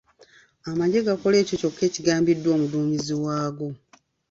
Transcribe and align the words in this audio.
Amaggye 0.69 0.99
gakola 1.07 1.35
ekyo 1.41 1.55
kyokka 1.61 1.83
ekigagambiddwa 1.89 2.49
omuduumizi 2.55 3.13
waago. 3.23 3.67